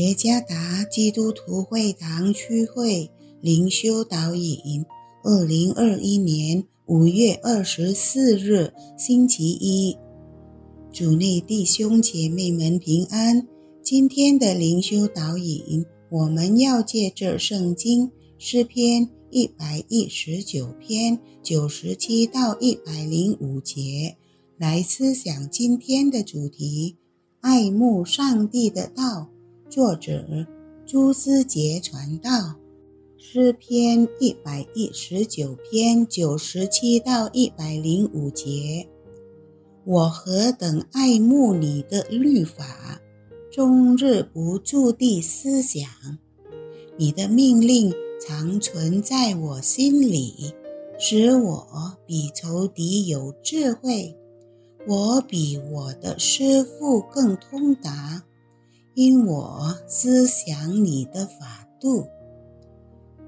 [0.00, 3.10] 耶加达基督徒会堂区会
[3.42, 4.82] 灵修导引，
[5.22, 9.94] 二零二一年五月二十四日星期一，
[10.90, 13.46] 主内弟兄姐妹们平安。
[13.82, 24.16] 今天的灵修导引，我们要借着圣经诗篇一百一十九篇九十七到一百零五节
[24.56, 26.96] 来思想今天的主题：
[27.42, 29.28] 爱慕上帝的道。
[29.70, 30.24] 作者
[30.84, 32.56] 朱思杰传道
[33.16, 38.88] 诗篇一百一十九篇九十七到一百零五节，
[39.84, 43.00] 我何等爱慕你的律法，
[43.48, 45.88] 终日不住地思想，
[46.96, 50.52] 你的命令常存在我心里，
[50.98, 54.16] 使我比仇敌有智慧，
[54.88, 58.24] 我比我的师傅更通达。
[59.00, 62.04] 因我思想你的法度，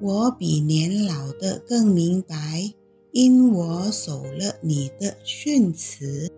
[0.00, 2.72] 我比年老的更明白；
[3.10, 6.30] 因我守了你的训词，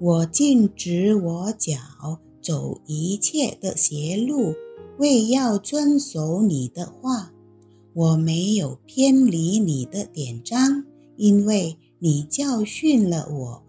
[0.00, 1.78] 我禁止我脚
[2.42, 4.52] 走一切的邪路，
[4.98, 7.32] 为要遵守你的话。
[7.94, 10.84] 我没有偏离你的典章，
[11.16, 13.62] 因为你教训了我。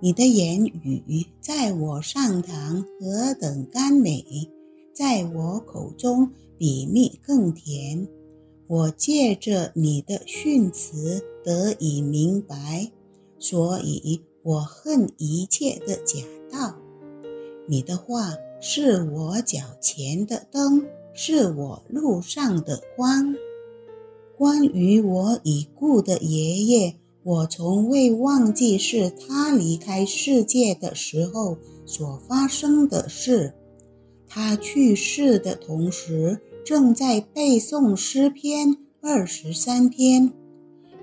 [0.00, 4.24] 你的言语在我上堂何等甘美，
[4.94, 8.06] 在我口中比蜜更甜。
[8.68, 12.92] 我借着你的训词得以明白，
[13.40, 16.76] 所以我恨一切的假道。
[17.66, 23.34] 你的话是我脚前的灯，是我路上的光。
[24.36, 26.94] 关于我已故的爷爷。
[27.28, 33.52] 我从未忘记是他离开世界的时候所发生的事。
[34.26, 40.32] 他去世的同时，正在背诵诗篇二十三篇。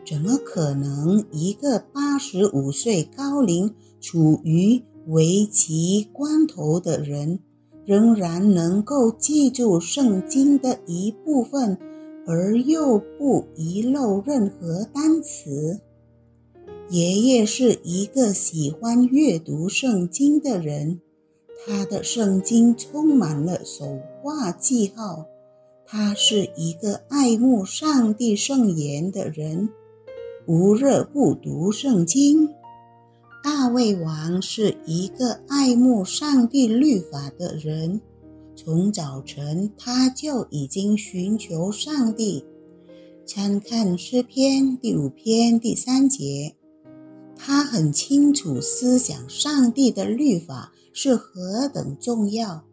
[0.03, 7.39] 怎么可能一个八十五岁高龄、处于危急关头的人，
[7.85, 11.77] 仍然能够记住圣经的一部分，
[12.25, 15.79] 而又不遗漏任何单词？
[16.89, 21.01] 爷爷是一个喜欢阅读圣经的人，
[21.65, 25.25] 他的圣经充满了手画记号。
[25.87, 29.69] 他是一个爱慕上帝圣言的人，
[30.45, 32.49] 无日不读圣经。
[33.43, 37.99] 大卫王是一个爱慕上帝律法的人，
[38.55, 42.45] 从早晨他就已经寻求上帝。
[43.25, 46.55] 参看诗篇第五篇第三节。
[47.37, 52.63] 他很清楚思想上帝的律法是何等重要。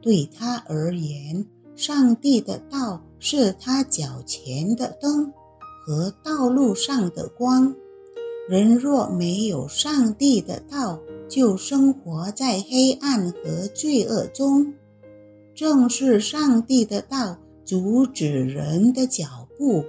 [0.00, 1.46] 对他而言，
[1.76, 5.32] 上帝的道是他脚前的灯
[5.86, 7.74] 和道路上的光。
[8.48, 10.98] 人若没有上帝的道，
[11.28, 14.74] 就生活在黑暗和罪恶中。
[15.54, 19.84] 正是上帝的道阻止人的脚步，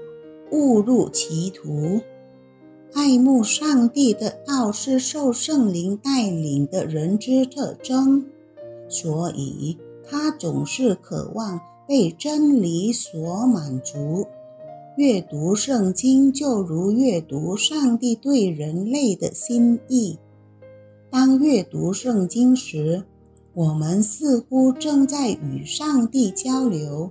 [0.51, 2.00] 误入歧途。
[2.96, 8.26] 爱慕上帝的道是受圣灵带领的人之特征，
[8.88, 9.78] 所以
[10.08, 14.28] 他总是渴望被真理所满足。
[14.96, 20.20] 阅读圣经就如阅读上帝对人类的心意。
[21.10, 23.04] 当阅读圣经时，
[23.56, 27.10] 我们似乎正在与上帝交流。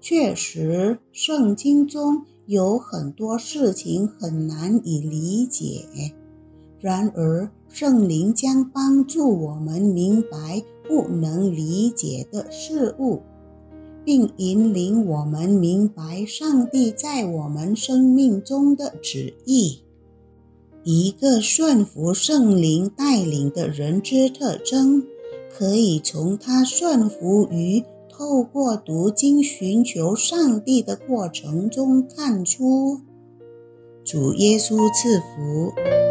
[0.00, 2.24] 确实，圣经中。
[2.46, 5.86] 有很多事情很难以理解，
[6.78, 13.22] 然而圣灵将帮助我们明白不能理解的事物，
[14.04, 19.80] 并引领我们明白上帝在我们生命中的旨意。
[20.82, 25.02] 一个顺服圣灵带领的人之特征，
[25.50, 27.82] 可以从他顺服于。
[28.16, 33.00] 透过读经寻求上帝的过程中看出，
[34.04, 36.03] 主耶稣赐福。